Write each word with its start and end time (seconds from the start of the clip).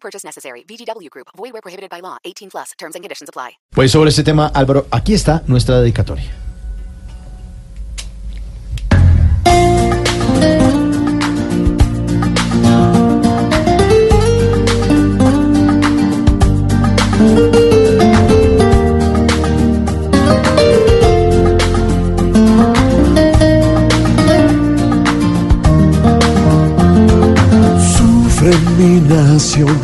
Purchase 0.00 0.24
necessary. 0.24 0.64
VGW 0.68 1.10
Group. 1.10 1.28
Void 1.36 1.52
where 1.52 1.62
prohibited 1.62 1.90
by 1.90 2.00
law. 2.00 2.16
18 2.24 2.50
plus. 2.50 2.72
Terms 2.78 2.94
and 2.94 3.04
conditions 3.04 3.28
apply. 3.28 3.58
Pues 3.74 3.90
sobre 3.90 4.10
tema, 4.24 4.46
Álvaro, 4.54 4.86
aquí 4.90 5.14
está 5.14 5.42
nuestra 5.46 5.80
dedicatoria. 5.80 6.47
Sufre 28.48 28.70
mi 28.78 29.00
nación 29.00 29.76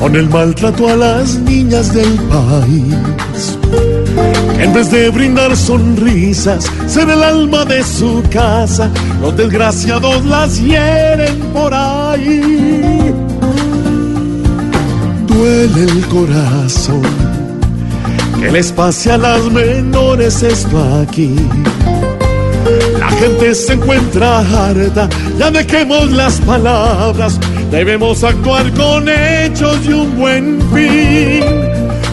con 0.00 0.16
el 0.16 0.28
maltrato 0.28 0.88
a 0.88 0.96
las 0.96 1.38
niñas 1.38 1.94
del 1.94 2.12
país. 2.24 3.58
En 4.58 4.72
vez 4.72 4.90
de 4.90 5.08
brindar 5.10 5.56
sonrisas, 5.56 6.70
ser 6.88 7.08
el 7.10 7.22
alma 7.22 7.64
de 7.64 7.84
su 7.84 8.24
casa, 8.30 8.90
los 9.20 9.36
desgraciados 9.36 10.24
las 10.24 10.60
hieren 10.60 11.38
por 11.52 11.72
ahí. 11.72 13.14
Duele 15.28 15.82
el 15.82 16.06
corazón 16.06 17.02
que 18.40 18.50
les 18.50 18.72
pase 18.72 19.12
a 19.12 19.18
las 19.18 19.44
menores 19.50 20.42
esto 20.42 21.02
aquí. 21.02 21.36
La 22.98 23.10
gente 23.10 23.54
se 23.54 23.72
encuentra 23.74 24.40
harta, 24.40 25.08
ya 25.38 25.50
dejemos 25.50 26.10
las 26.10 26.40
palabras, 26.40 27.38
debemos 27.70 28.22
actuar 28.24 28.70
con 28.74 29.08
hechos 29.08 29.78
y 29.86 29.92
un 29.92 30.16
buen 30.18 30.60
fin. 30.72 31.68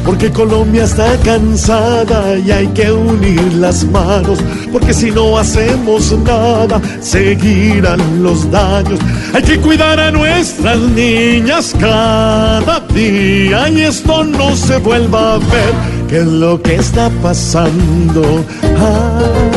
Porque 0.06 0.32
Colombia 0.32 0.84
está 0.84 1.18
cansada 1.24 2.38
y 2.38 2.52
hay 2.52 2.68
que 2.68 2.92
unir 2.92 3.42
las 3.56 3.84
manos, 3.86 4.38
porque 4.72 4.94
si 4.94 5.10
no 5.10 5.36
hacemos 5.36 6.12
nada, 6.20 6.80
seguirán 7.02 8.22
los 8.22 8.50
daños. 8.52 9.00
Hay 9.34 9.42
que 9.42 9.60
cuidar 9.60 10.00
a 10.00 10.12
nuestras 10.12 10.78
niñas 10.78 11.74
cada 11.80 12.80
día 12.94 13.68
y 13.68 13.82
esto 13.82 14.24
no 14.24 14.56
se 14.56 14.78
vuelva 14.78 15.34
a 15.34 15.38
ver, 15.40 15.74
que 16.08 16.18
es 16.20 16.28
lo 16.28 16.62
que 16.62 16.76
está 16.76 17.10
pasando. 17.24 18.46
Ay, 18.62 19.55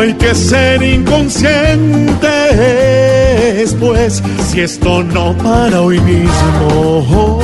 hay 0.00 0.14
que 0.14 0.34
ser 0.34 0.82
inconscientes, 0.82 3.74
pues 3.80 4.22
si 4.48 4.60
esto 4.60 5.02
no 5.02 5.36
para 5.38 5.82
hoy 5.82 5.98
mismo, 6.00 7.40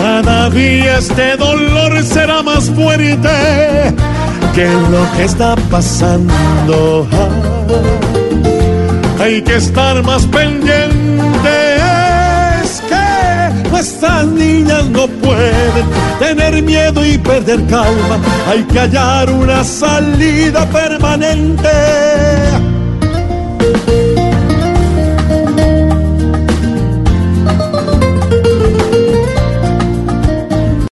cada 0.00 0.50
día 0.50 0.98
este 0.98 1.36
dolor 1.36 2.02
será 2.04 2.42
más 2.42 2.70
fuerte 2.70 3.94
que 4.54 4.66
lo 4.66 5.12
que 5.16 5.24
está 5.24 5.56
pasando. 5.70 7.06
Hay 9.20 9.42
que 9.42 9.56
estar 9.56 10.02
más 10.04 10.24
pendientes 10.26 11.67
no 14.90 15.06
pueden 15.06 15.86
tener 16.18 16.62
miedo 16.62 17.04
y 17.04 17.18
perder 17.18 17.64
calma. 17.66 18.18
Hay 18.48 18.62
que 18.64 18.78
hallar 18.78 19.30
una 19.30 19.64
salida 19.64 20.66
permanente. 20.66 21.97